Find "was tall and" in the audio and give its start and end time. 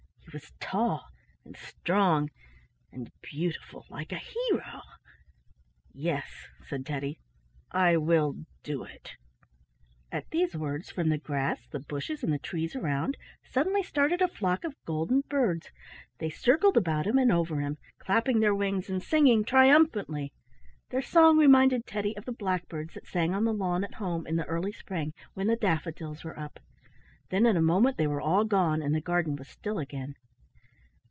0.37-1.57